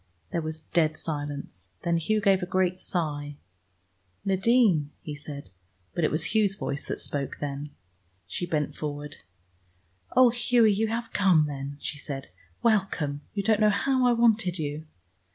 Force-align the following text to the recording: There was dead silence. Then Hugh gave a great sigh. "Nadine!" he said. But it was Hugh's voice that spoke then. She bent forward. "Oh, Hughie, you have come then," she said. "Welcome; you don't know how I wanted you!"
There 0.31 0.41
was 0.41 0.61
dead 0.61 0.97
silence. 0.97 1.73
Then 1.83 1.97
Hugh 1.97 2.21
gave 2.21 2.41
a 2.41 2.47
great 2.47 2.79
sigh. 2.79 3.35
"Nadine!" 4.25 4.89
he 5.03 5.13
said. 5.13 5.51
But 5.93 6.03
it 6.03 6.09
was 6.09 6.33
Hugh's 6.33 6.55
voice 6.55 6.83
that 6.85 6.99
spoke 6.99 7.37
then. 7.39 7.69
She 8.25 8.47
bent 8.47 8.75
forward. 8.75 9.17
"Oh, 10.17 10.29
Hughie, 10.31 10.73
you 10.73 10.87
have 10.87 11.13
come 11.13 11.45
then," 11.45 11.77
she 11.79 11.99
said. 11.99 12.29
"Welcome; 12.63 13.21
you 13.35 13.43
don't 13.43 13.59
know 13.59 13.69
how 13.69 14.07
I 14.07 14.13
wanted 14.13 14.57
you!" 14.57 14.87